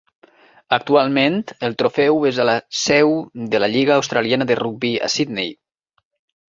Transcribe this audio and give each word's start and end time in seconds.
Actualment 0.77 1.37
el 1.69 1.77
trofeu 1.83 2.25
és 2.31 2.39
a 2.39 2.47
la 2.51 2.57
seu 2.85 3.15
de 3.55 3.63
la 3.65 3.73
Lliga 3.77 3.97
Australiana 4.01 4.53
de 4.53 4.61
Rugby, 4.65 4.95
a 5.11 5.17
Sydney. 5.19 5.55